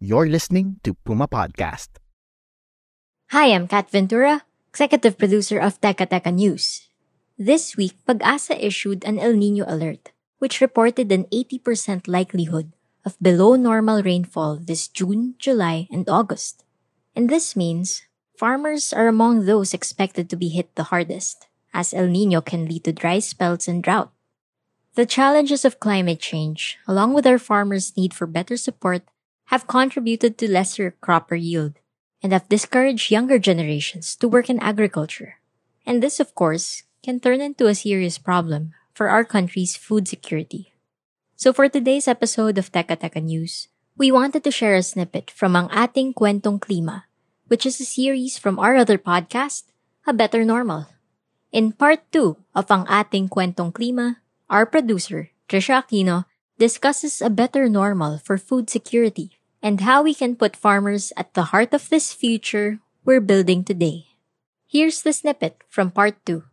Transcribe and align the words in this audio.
You're 0.00 0.32
listening 0.32 0.80
to 0.88 0.96
Puma 1.04 1.28
Podcast. 1.28 2.00
Hi, 3.36 3.52
I'm 3.52 3.68
Kat 3.68 3.92
Ventura, 3.92 4.48
executive 4.72 5.20
producer 5.20 5.60
of 5.60 5.76
Teka 5.84 6.08
Teka 6.08 6.32
News. 6.32 6.88
This 7.36 7.76
week, 7.76 7.92
Pag-asa 8.08 8.56
issued 8.56 9.04
an 9.04 9.20
El 9.20 9.36
Nino 9.36 9.68
alert, 9.68 10.16
which 10.40 10.64
reported 10.64 11.12
an 11.12 11.28
80% 11.28 12.08
likelihood 12.08 12.72
of 13.04 13.20
below 13.20 13.60
normal 13.60 14.00
rainfall 14.00 14.56
this 14.56 14.88
June, 14.88 15.36
July, 15.36 15.84
and 15.92 16.08
August. 16.08 16.64
And 17.12 17.28
this 17.28 17.52
means 17.52 18.00
farmers 18.32 18.96
are 18.96 19.06
among 19.06 19.44
those 19.44 19.76
expected 19.76 20.32
to 20.32 20.40
be 20.40 20.48
hit 20.48 20.80
the 20.80 20.88
hardest, 20.88 21.44
as 21.76 21.92
El 21.92 22.08
Nino 22.08 22.40
can 22.40 22.64
lead 22.64 22.88
to 22.88 22.96
dry 22.96 23.18
spells 23.18 23.68
and 23.68 23.84
drought. 23.84 24.16
The 24.96 25.04
challenges 25.04 25.68
of 25.68 25.76
climate 25.76 26.24
change, 26.24 26.80
along 26.88 27.12
with 27.12 27.26
our 27.26 27.36
farmers' 27.38 27.92
need 28.00 28.16
for 28.16 28.24
better 28.24 28.56
support, 28.56 29.04
have 29.50 29.66
contributed 29.66 30.38
to 30.38 30.46
lesser 30.46 30.94
cropper 31.02 31.34
yield 31.34 31.74
and 32.22 32.30
have 32.30 32.46
discouraged 32.46 33.10
younger 33.10 33.34
generations 33.34 34.14
to 34.14 34.30
work 34.30 34.46
in 34.46 34.62
agriculture. 34.62 35.42
And 35.84 35.98
this, 35.98 36.22
of 36.22 36.38
course, 36.38 36.86
can 37.02 37.18
turn 37.18 37.42
into 37.42 37.66
a 37.66 37.74
serious 37.74 38.14
problem 38.14 38.70
for 38.94 39.10
our 39.10 39.26
country's 39.26 39.74
food 39.74 40.06
security. 40.06 40.70
So 41.34 41.52
for 41.52 41.66
today's 41.66 42.06
episode 42.06 42.62
of 42.62 42.70
Teka 42.70 43.02
Teka 43.02 43.18
News, 43.18 43.66
we 43.98 44.14
wanted 44.14 44.46
to 44.46 44.54
share 44.54 44.78
a 44.78 44.86
snippet 44.86 45.34
from 45.34 45.58
Ang 45.58 45.66
Ating 45.74 46.14
Kwentong 46.14 46.62
Klima, 46.62 47.10
which 47.50 47.66
is 47.66 47.80
a 47.80 47.84
series 47.84 48.38
from 48.38 48.54
our 48.54 48.76
other 48.78 49.02
podcast, 49.02 49.66
A 50.06 50.14
Better 50.14 50.44
Normal. 50.44 50.86
In 51.50 51.74
part 51.74 52.06
2 52.14 52.38
of 52.54 52.70
Ang 52.70 52.86
Ating 52.86 53.26
Kwentong 53.26 53.74
Klima, 53.74 54.22
our 54.46 54.62
producer, 54.62 55.34
Trisha 55.50 55.82
Aquino, 55.82 56.30
discusses 56.54 57.18
a 57.18 57.32
better 57.32 57.66
normal 57.66 58.22
for 58.22 58.38
food 58.38 58.70
security 58.70 59.39
and 59.62 59.80
how 59.82 60.02
we 60.02 60.14
can 60.14 60.36
put 60.36 60.56
farmers 60.56 61.12
at 61.16 61.34
the 61.34 61.52
heart 61.52 61.72
of 61.72 61.88
this 61.88 62.12
future 62.12 62.80
we're 63.04 63.20
building 63.20 63.64
today. 63.64 64.06
Here's 64.66 65.02
the 65.02 65.12
snippet 65.12 65.62
from 65.68 65.90
part 65.90 66.16
2. 66.24 66.44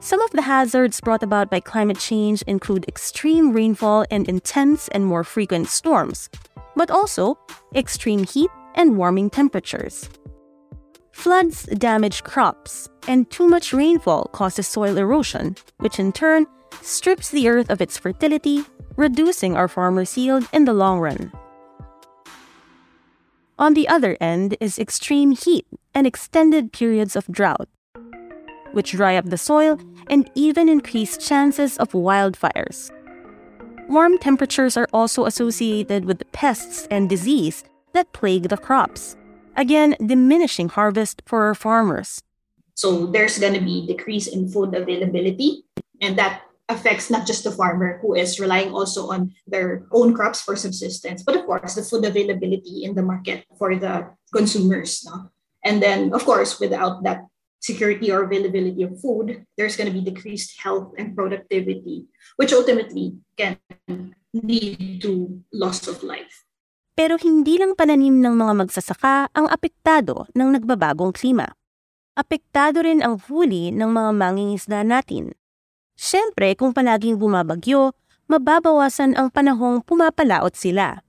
Some 0.00 0.20
of 0.22 0.30
the 0.32 0.42
hazards 0.42 1.00
brought 1.00 1.22
about 1.22 1.50
by 1.50 1.60
climate 1.60 1.98
change 1.98 2.42
include 2.42 2.88
extreme 2.88 3.52
rainfall 3.52 4.06
and 4.10 4.28
intense 4.28 4.88
and 4.88 5.06
more 5.06 5.22
frequent 5.22 5.68
storms, 5.68 6.28
but 6.74 6.90
also 6.90 7.38
extreme 7.76 8.24
heat 8.24 8.50
and 8.74 8.96
warming 8.96 9.30
temperatures. 9.30 10.08
Floods 11.12 11.64
damage 11.66 12.24
crops, 12.24 12.88
and 13.06 13.28
too 13.30 13.46
much 13.46 13.72
rainfall 13.72 14.30
causes 14.32 14.66
soil 14.66 14.96
erosion, 14.96 15.56
which 15.78 15.98
in 15.98 16.12
turn 16.12 16.46
strips 16.80 17.30
the 17.30 17.48
earth 17.48 17.70
of 17.70 17.80
its 17.80 17.98
fertility, 17.98 18.64
reducing 18.96 19.56
our 19.56 19.68
farmers' 19.68 20.16
yield 20.16 20.48
in 20.52 20.64
the 20.64 20.72
long 20.72 20.98
run. 20.98 21.32
On 23.58 23.74
the 23.74 23.88
other 23.88 24.16
end 24.20 24.56
is 24.60 24.78
extreme 24.78 25.32
heat 25.32 25.66
and 25.94 26.06
extended 26.06 26.72
periods 26.72 27.14
of 27.14 27.28
drought, 27.28 27.68
which 28.72 28.92
dry 28.92 29.16
up 29.16 29.26
the 29.26 29.36
soil 29.36 29.78
and 30.08 30.30
even 30.34 30.68
increase 30.68 31.18
chances 31.18 31.76
of 31.76 31.92
wildfires. 31.92 32.90
Warm 33.88 34.16
temperatures 34.18 34.76
are 34.78 34.88
also 34.92 35.26
associated 35.26 36.06
with 36.06 36.30
pests 36.32 36.88
and 36.90 37.10
disease 37.10 37.64
that 37.92 38.12
plague 38.12 38.48
the 38.48 38.56
crops, 38.56 39.16
again 39.56 39.96
diminishing 40.04 40.68
harvest 40.68 41.22
for 41.26 41.44
our 41.44 41.54
farmers. 41.54 42.22
So 42.74 43.06
there's 43.06 43.38
going 43.38 43.54
to 43.54 43.60
be 43.60 43.86
decrease 43.86 44.26
in 44.26 44.48
food 44.48 44.74
availability, 44.74 45.64
and 46.00 46.16
that 46.18 46.42
affects 46.70 47.10
not 47.10 47.26
just 47.26 47.44
the 47.44 47.50
farmer 47.50 47.98
who 48.00 48.14
is 48.14 48.38
relying 48.38 48.72
also 48.72 49.10
on 49.10 49.34
their 49.46 49.84
own 49.90 50.14
crops 50.14 50.40
for 50.40 50.54
subsistence, 50.54 51.22
but 51.22 51.36
of 51.36 51.44
course 51.44 51.74
the 51.74 51.82
food 51.82 52.04
availability 52.04 52.84
in 52.84 52.94
the 52.94 53.02
market 53.02 53.44
for 53.58 53.74
the 53.74 54.08
consumers. 54.32 55.04
No? 55.04 55.30
And 55.64 55.82
then, 55.82 56.14
of 56.14 56.24
course, 56.24 56.58
without 56.60 57.02
that 57.02 57.26
security 57.60 58.10
or 58.10 58.24
availability 58.24 58.82
of 58.82 58.98
food, 59.00 59.44
there's 59.58 59.76
going 59.76 59.92
to 59.92 59.98
be 59.98 60.00
decreased 60.00 60.58
health 60.60 60.94
and 60.96 61.14
productivity, 61.14 62.06
which 62.36 62.52
ultimately 62.52 63.18
can 63.36 63.58
lead 64.32 65.02
to 65.02 65.42
loss 65.52 65.86
of 65.86 66.02
life. 66.02 66.44
Pero 67.00 67.16
hindi 67.16 67.56
lang 67.56 67.72
pananim 67.80 68.20
ng 68.20 68.36
mga 68.36 68.52
magsasaka 68.60 69.32
ang 69.32 69.48
apektado 69.48 70.28
ng 70.36 70.60
nagbabagong 70.60 71.16
klima. 71.16 71.48
Apektado 72.12 72.84
rin 72.84 73.00
ang 73.00 73.16
huli 73.24 73.72
ng 73.72 73.88
mga 73.88 74.10
mangingisda 74.12 74.84
natin. 74.84 75.32
Siyempre, 75.96 76.52
kung 76.52 76.76
palaging 76.76 77.16
bumabagyo, 77.16 77.96
mababawasan 78.28 79.16
ang 79.16 79.32
panahong 79.32 79.80
pumapalaot 79.80 80.52
sila. 80.52 81.00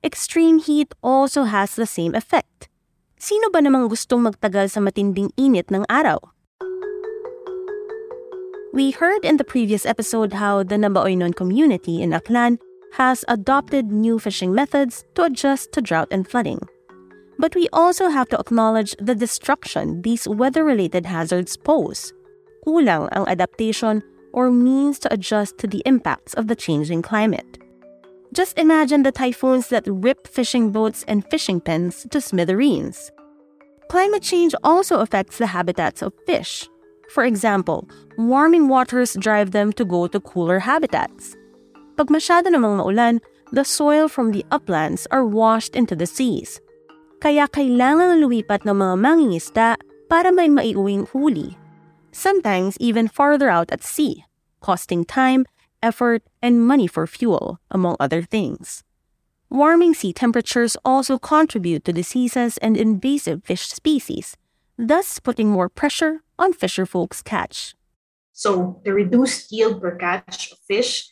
Extreme 0.00 0.64
heat 0.64 0.96
also 1.04 1.44
has 1.44 1.76
the 1.76 1.84
same 1.84 2.16
effect. 2.16 2.72
Sino 3.20 3.52
ba 3.52 3.60
namang 3.60 3.92
gustong 3.92 4.24
magtagal 4.24 4.72
sa 4.72 4.80
matinding 4.80 5.28
init 5.36 5.68
ng 5.68 5.84
araw? 5.92 6.16
We 8.72 8.96
heard 8.96 9.28
in 9.28 9.36
the 9.36 9.44
previous 9.44 9.84
episode 9.84 10.40
how 10.40 10.64
the 10.64 10.80
Nabaoynon 10.80 11.36
community 11.36 12.00
in 12.00 12.16
Aklan 12.16 12.64
has 12.98 13.24
adopted 13.28 13.92
new 13.92 14.18
fishing 14.18 14.52
methods 14.52 15.04
to 15.14 15.22
adjust 15.22 15.70
to 15.70 15.80
drought 15.80 16.08
and 16.10 16.26
flooding. 16.26 16.58
But 17.38 17.54
we 17.54 17.68
also 17.72 18.08
have 18.08 18.28
to 18.30 18.38
acknowledge 18.38 18.96
the 18.98 19.14
destruction 19.14 20.02
these 20.02 20.26
weather 20.26 20.64
related 20.64 21.06
hazards 21.06 21.56
pose. 21.56 22.12
Kulang 22.66 23.08
ang 23.12 23.28
adaptation 23.28 24.02
or 24.32 24.50
means 24.50 24.98
to 24.98 25.12
adjust 25.14 25.58
to 25.58 25.68
the 25.68 25.80
impacts 25.86 26.34
of 26.34 26.48
the 26.48 26.56
changing 26.56 27.02
climate. 27.02 27.62
Just 28.34 28.58
imagine 28.58 29.04
the 29.04 29.12
typhoons 29.12 29.68
that 29.68 29.86
rip 29.86 30.26
fishing 30.26 30.72
boats 30.72 31.04
and 31.06 31.24
fishing 31.30 31.60
pens 31.60 32.04
to 32.10 32.20
smithereens. 32.20 33.12
Climate 33.88 34.22
change 34.22 34.54
also 34.64 34.98
affects 34.98 35.38
the 35.38 35.46
habitats 35.46 36.02
of 36.02 36.12
fish. 36.26 36.68
For 37.14 37.24
example, 37.24 37.88
warming 38.18 38.66
waters 38.66 39.14
drive 39.14 39.52
them 39.52 39.72
to 39.74 39.84
go 39.84 40.08
to 40.08 40.20
cooler 40.20 40.58
habitats. 40.58 41.36
Pag 41.98 42.14
masyado 42.14 42.46
namang 42.46 42.78
maulan, 42.78 43.18
the 43.50 43.66
soil 43.66 44.06
from 44.06 44.30
the 44.30 44.46
uplands 44.54 45.10
are 45.10 45.26
washed 45.26 45.74
into 45.74 45.98
the 45.98 46.06
seas. 46.06 46.62
Kaya 47.18 47.50
kailangan 47.50 48.22
lumipat 48.22 48.62
ng 48.62 48.78
mga 48.78 48.94
mangingisda 49.02 49.74
para 50.06 50.30
may 50.30 50.46
maiuwing 50.46 51.10
huli. 51.10 51.58
Sometimes 52.14 52.78
even 52.78 53.10
farther 53.10 53.50
out 53.50 53.74
at 53.74 53.82
sea, 53.82 54.22
costing 54.62 55.02
time, 55.02 55.42
effort, 55.82 56.22
and 56.38 56.62
money 56.62 56.86
for 56.86 57.02
fuel, 57.10 57.58
among 57.74 57.98
other 57.98 58.22
things. 58.22 58.86
Warming 59.50 59.90
sea 59.90 60.14
temperatures 60.14 60.78
also 60.86 61.18
contribute 61.18 61.82
to 61.82 61.90
diseases 61.90 62.62
and 62.62 62.78
invasive 62.78 63.42
fish 63.42 63.66
species, 63.74 64.38
thus 64.78 65.18
putting 65.18 65.50
more 65.50 65.66
pressure 65.66 66.22
on 66.38 66.54
fisher 66.54 66.86
folks' 66.86 67.26
catch. 67.26 67.74
So 68.30 68.78
the 68.86 68.94
reduced 68.94 69.50
yield 69.50 69.82
per 69.82 69.98
catch 69.98 70.54
of 70.54 70.62
fish 70.62 71.10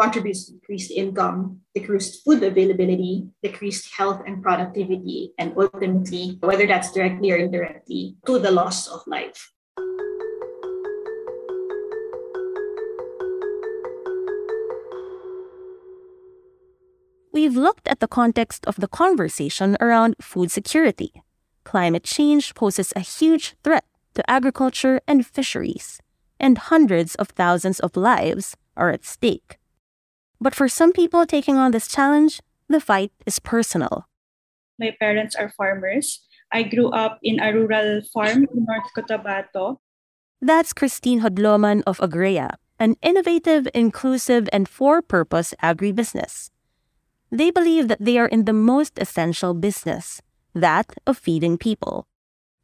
contributes 0.00 0.46
to 0.46 0.52
decreased 0.54 0.90
income, 0.90 1.60
decreased 1.74 2.24
food 2.24 2.42
availability, 2.42 3.28
decreased 3.42 3.92
health 3.92 4.22
and 4.26 4.42
productivity, 4.42 5.32
and 5.36 5.52
ultimately, 5.56 6.38
whether 6.40 6.66
that's 6.66 6.90
directly 6.92 7.30
or 7.30 7.36
indirectly, 7.36 8.16
to 8.24 8.38
the 8.38 8.50
loss 8.50 8.88
of 8.88 9.02
life. 9.06 9.52
We've 17.32 17.56
looked 17.56 17.86
at 17.86 18.00
the 18.00 18.08
context 18.08 18.66
of 18.66 18.76
the 18.76 18.88
conversation 18.88 19.76
around 19.80 20.16
food 20.20 20.50
security. 20.50 21.12
Climate 21.64 22.04
change 22.04 22.54
poses 22.54 22.92
a 22.96 23.00
huge 23.00 23.54
threat 23.62 23.84
to 24.14 24.28
agriculture 24.28 25.00
and 25.06 25.26
fisheries, 25.26 26.00
and 26.40 26.56
hundreds 26.56 27.14
of 27.16 27.28
thousands 27.28 27.80
of 27.80 27.96
lives 27.96 28.56
are 28.76 28.90
at 28.90 29.04
stake. 29.04 29.59
But 30.40 30.54
for 30.54 30.68
some 30.68 30.92
people 30.92 31.26
taking 31.26 31.56
on 31.56 31.70
this 31.70 31.86
challenge, 31.86 32.40
the 32.68 32.80
fight 32.80 33.12
is 33.26 33.38
personal. 33.38 34.06
My 34.78 34.96
parents 34.98 35.36
are 35.36 35.50
farmers. 35.50 36.20
I 36.52 36.62
grew 36.62 36.90
up 36.90 37.18
in 37.22 37.38
a 37.40 37.52
rural 37.52 38.00
farm 38.12 38.48
in 38.48 38.64
North 38.64 38.88
Cotabato. 38.96 39.76
That's 40.40 40.72
Christine 40.72 41.20
Hodloman 41.20 41.82
of 41.86 41.98
Agrea, 41.98 42.56
an 42.78 42.96
innovative, 43.02 43.68
inclusive, 43.74 44.48
and 44.52 44.66
for 44.66 45.02
purpose 45.02 45.52
agribusiness. 45.62 46.48
They 47.30 47.50
believe 47.50 47.88
that 47.88 48.00
they 48.00 48.18
are 48.18 48.26
in 48.26 48.46
the 48.46 48.54
most 48.54 48.98
essential 48.98 49.52
business, 49.52 50.22
that 50.54 50.94
of 51.06 51.18
feeding 51.18 51.58
people, 51.58 52.08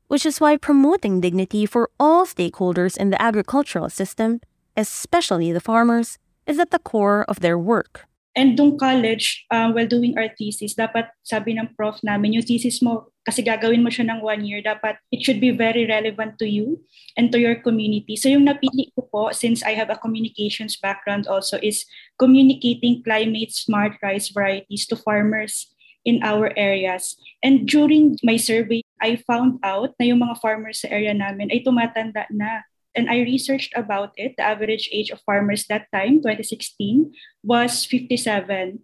which 0.09 0.25
is 0.25 0.41
why 0.41 0.57
promoting 0.57 1.21
dignity 1.21 1.67
for 1.67 1.91
all 2.01 2.25
stakeholders 2.25 2.97
in 2.97 3.11
the 3.11 3.21
agricultural 3.21 3.91
system, 3.91 4.41
especially 4.77 5.53
the 5.53 5.61
farmers, 5.61 6.19
is 6.47 6.59
at 6.59 6.71
the 6.71 6.79
core 6.79 7.27
of 7.29 7.41
their 7.41 7.59
work. 7.59 8.07
And 8.37 8.53
dung 8.53 8.77
college, 8.77 9.49
uh, 9.49 9.73
while 9.73 9.89
doing 9.89 10.13
our 10.21 10.29
thesis, 10.29 10.77
dapat 10.77 11.09
sabi 11.25 11.57
ng 11.57 11.73
prof 11.73 11.97
namin, 12.05 12.37
yung 12.37 12.45
thesis 12.45 12.85
mo, 12.85 13.09
kasi 13.25 13.41
gagawin 13.41 13.81
mo 13.81 13.89
siya 13.89 14.13
ng 14.13 14.21
one 14.21 14.45
year, 14.45 14.61
dapat 14.61 15.01
it 15.09 15.25
should 15.25 15.41
be 15.41 15.57
very 15.57 15.89
relevant 15.89 16.37
to 16.37 16.45
you 16.45 16.85
and 17.17 17.33
to 17.33 17.41
your 17.41 17.57
community. 17.57 18.13
So 18.13 18.29
yung 18.29 18.45
napili 18.45 18.93
ko 18.93 19.09
po, 19.09 19.33
since 19.33 19.65
I 19.65 19.73
have 19.73 19.89
a 19.89 19.97
communications 19.97 20.77
background 20.77 21.25
also, 21.25 21.57
is 21.65 21.89
communicating 22.21 23.01
climate 23.01 23.57
smart 23.57 23.97
rice 24.05 24.29
varieties 24.29 24.85
to 24.93 25.01
farmers 25.01 25.73
in 26.05 26.21
our 26.21 26.53
areas. 26.61 27.17
And 27.41 27.65
during 27.65 28.21
my 28.21 28.37
survey, 28.37 28.85
I 29.01 29.17
found 29.25 29.65
out 29.65 29.97
na 29.97 30.13
yung 30.13 30.21
mga 30.21 30.45
farmers 30.45 30.85
sa 30.85 30.93
area 30.93 31.17
namin 31.17 31.49
ay 31.49 31.65
tumatanda 31.65 32.29
na 32.29 32.69
and 32.97 33.13
I 33.13 33.23
researched 33.23 33.77
about 33.77 34.17
it. 34.17 34.35
The 34.41 34.49
average 34.49 34.89
age 34.91 35.13
of 35.13 35.21
farmers 35.23 35.69
that 35.69 35.93
time, 35.93 36.25
2016, 36.25 37.13
was 37.45 37.85
57. 37.85 38.81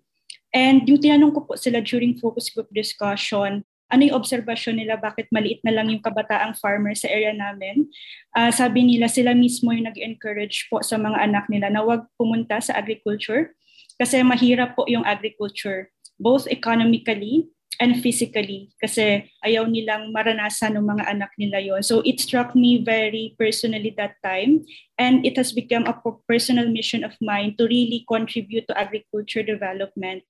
And 0.52 0.84
yung 0.84 1.00
tinanong 1.00 1.32
ko 1.32 1.40
po 1.48 1.56
sila 1.56 1.80
during 1.80 2.20
focus 2.20 2.52
group 2.52 2.68
discussion, 2.70 3.64
ano 3.92 4.00
yung 4.04 4.20
obserbasyon 4.20 4.84
nila, 4.84 5.00
bakit 5.00 5.28
maliit 5.32 5.64
na 5.64 5.72
lang 5.72 5.88
yung 5.88 6.04
kabataang 6.04 6.56
farmer 6.56 6.92
sa 6.92 7.08
area 7.08 7.32
namin. 7.32 7.88
Uh, 8.36 8.52
sabi 8.52 8.84
nila, 8.84 9.08
sila 9.08 9.36
mismo 9.36 9.72
yung 9.72 9.88
nag-encourage 9.88 10.68
po 10.68 10.80
sa 10.84 11.00
mga 11.00 11.16
anak 11.20 11.44
nila 11.48 11.68
na 11.72 11.84
huwag 11.84 12.04
pumunta 12.16 12.60
sa 12.60 12.76
agriculture 12.76 13.52
kasi 14.00 14.20
mahirap 14.24 14.72
po 14.76 14.88
yung 14.88 15.04
agriculture, 15.04 15.92
both 16.16 16.48
economically 16.48 17.48
and 17.80 18.02
physically 18.02 18.68
kasi 18.82 19.24
ayaw 19.44 19.64
nilang 19.64 20.12
maranasan 20.12 20.76
ng 20.76 20.84
mga 20.84 21.04
anak 21.08 21.30
nila 21.38 21.60
yon. 21.60 21.82
So 21.82 22.02
it 22.04 22.20
struck 22.20 22.52
me 22.54 22.84
very 22.84 23.34
personally 23.38 23.94
that 23.96 24.20
time 24.20 24.64
and 24.98 25.24
it 25.24 25.36
has 25.36 25.52
become 25.52 25.88
a 25.88 25.96
personal 26.28 26.68
mission 26.68 27.04
of 27.04 27.16
mine 27.20 27.56
to 27.56 27.64
really 27.64 28.04
contribute 28.08 28.68
to 28.68 28.76
agriculture 28.76 29.42
development. 29.42 30.24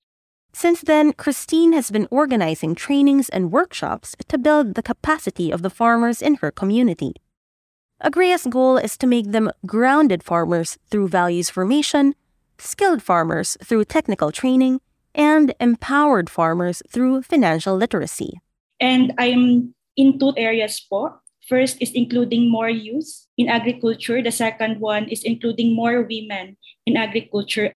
Since 0.53 0.85
then, 0.85 1.13
Christine 1.13 1.73
has 1.73 1.89
been 1.89 2.07
organizing 2.11 2.75
trainings 2.75 3.27
and 3.29 3.51
workshops 3.51 4.15
to 4.29 4.37
build 4.37 4.75
the 4.75 4.85
capacity 4.85 5.49
of 5.49 5.65
the 5.65 5.73
farmers 5.73 6.21
in 6.21 6.35
her 6.45 6.51
community. 6.51 7.17
Agrea's 7.99 8.45
goal 8.45 8.77
is 8.77 8.97
to 8.97 9.07
make 9.07 9.31
them 9.31 9.49
grounded 9.65 10.21
farmers 10.21 10.77
through 10.91 11.07
values 11.07 11.49
formation, 11.49 12.13
skilled 12.59 13.01
farmers 13.01 13.57
through 13.63 13.85
technical 13.85 14.31
training, 14.31 14.79
and 15.15 15.53
empowered 15.59 16.29
farmers 16.29 16.81
through 16.89 17.23
financial 17.23 17.75
literacy. 17.75 18.41
And 18.79 19.13
I'm 19.17 19.73
in 19.95 20.19
two 20.19 20.33
areas 20.37 20.81
po. 20.81 21.19
First 21.47 21.81
is 21.81 21.91
including 21.91 22.49
more 22.49 22.69
youth 22.69 23.27
in 23.37 23.49
agriculture. 23.49 24.23
The 24.23 24.31
second 24.31 24.79
one 24.79 25.09
is 25.09 25.23
including 25.23 25.75
more 25.75 26.01
women 26.01 26.55
in 26.85 26.95
agriculture 26.95 27.75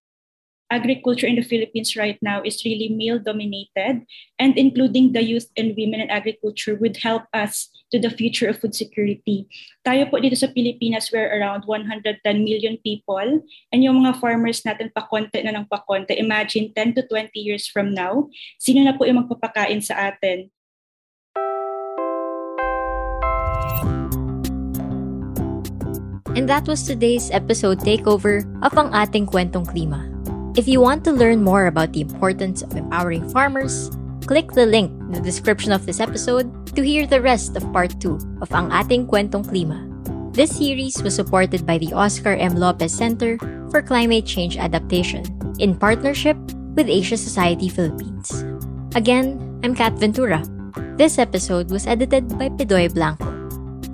agriculture 0.70 1.26
in 1.26 1.36
the 1.36 1.44
Philippines 1.44 1.96
right 1.96 2.20
now 2.20 2.40
is 2.44 2.64
really 2.64 2.92
male 2.92 3.18
dominated, 3.18 4.04
and 4.38 4.52
including 4.56 5.12
the 5.12 5.24
youth 5.24 5.48
and 5.56 5.72
women 5.76 6.00
in 6.00 6.10
agriculture 6.12 6.76
would 6.76 6.96
help 7.00 7.24
us 7.32 7.72
to 7.92 7.96
the 7.96 8.12
future 8.12 8.48
of 8.48 8.60
food 8.60 8.76
security. 8.76 9.48
Tayo 9.84 10.08
po 10.12 10.20
dito 10.20 10.36
sa 10.36 10.52
Pilipinas, 10.52 11.08
we're 11.08 11.32
around 11.32 11.64
110 11.64 12.20
million 12.44 12.76
people, 12.84 13.40
and 13.72 13.80
yung 13.80 14.04
mga 14.04 14.20
farmers 14.20 14.60
natin 14.64 14.92
pakonte 14.92 15.40
na 15.40 15.56
ng 15.56 15.68
pakonte. 15.68 16.12
Imagine 16.16 16.68
10 16.76 17.00
to 17.00 17.02
20 17.08 17.32
years 17.40 17.64
from 17.68 17.96
now, 17.96 18.28
sino 18.60 18.84
na 18.84 18.92
po 18.92 19.08
yung 19.08 19.24
magpapakain 19.24 19.80
sa 19.80 20.12
atin? 20.12 20.52
And 26.38 26.46
that 26.46 26.70
was 26.70 26.86
today's 26.86 27.34
episode 27.34 27.82
takeover 27.82 28.46
of 28.62 28.70
ang 28.78 28.94
ating 28.94 29.26
kwentong 29.26 29.66
klima. 29.66 30.07
If 30.58 30.66
you 30.66 30.82
want 30.82 31.06
to 31.06 31.14
learn 31.14 31.46
more 31.46 31.70
about 31.70 31.94
the 31.94 32.02
importance 32.02 32.66
of 32.66 32.74
empowering 32.74 33.30
farmers, 33.30 33.94
click 34.26 34.50
the 34.50 34.66
link 34.66 34.90
in 34.90 35.14
the 35.14 35.22
description 35.22 35.70
of 35.70 35.86
this 35.86 36.02
episode 36.02 36.50
to 36.74 36.82
hear 36.82 37.06
the 37.06 37.22
rest 37.22 37.54
of 37.54 37.62
part 37.70 37.94
2 38.02 38.42
of 38.42 38.50
Ang 38.50 38.74
Ating 38.74 39.06
Kwentong 39.06 39.46
Klima. 39.46 39.86
This 40.34 40.50
series 40.58 40.98
was 40.98 41.14
supported 41.14 41.62
by 41.62 41.78
the 41.78 41.94
Oscar 41.94 42.34
M. 42.34 42.58
Lopez 42.58 42.90
Center 42.90 43.38
for 43.70 43.86
Climate 43.86 44.26
Change 44.26 44.58
Adaptation 44.58 45.22
in 45.62 45.78
partnership 45.78 46.34
with 46.74 46.90
Asia 46.90 47.14
Society 47.14 47.70
Philippines. 47.70 48.42
Again, 48.98 49.38
I'm 49.62 49.78
Kat 49.78 49.94
Ventura. 49.94 50.42
This 50.98 51.22
episode 51.22 51.70
was 51.70 51.86
edited 51.86 52.34
by 52.34 52.50
Pidoy 52.50 52.90
Blanco. 52.90 53.30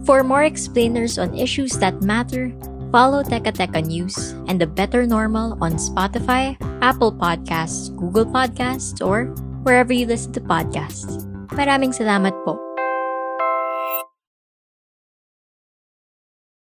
For 0.09 0.25
more 0.25 0.49
explainers 0.49 1.21
on 1.21 1.37
issues 1.37 1.77
that 1.85 2.01
matter, 2.01 2.57
Follow 2.95 3.27
Teka 3.27 3.51
Teka 3.51 3.83
News 3.83 4.39
and 4.47 4.63
The 4.63 4.71
Better 4.71 5.03
Normal 5.03 5.59
on 5.59 5.83
Spotify, 5.83 6.55
Apple 6.79 7.11
Podcasts, 7.11 7.91
Google 7.91 8.23
Podcasts, 8.23 9.03
or 9.03 9.35
wherever 9.67 9.91
you 9.91 10.07
listen 10.07 10.31
to 10.39 10.41
podcasts. 10.47 11.27
Maraming 11.59 11.91
salamat 11.91 12.39
po. 12.47 12.55